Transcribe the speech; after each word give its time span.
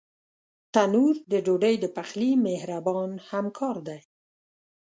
تنور 0.73 1.15
د 1.31 1.33
ډوډۍ 1.45 1.75
د 1.83 1.85
پخلي 1.97 2.31
مهربان 2.45 3.11
همکار 3.31 3.75
دی 3.87 3.99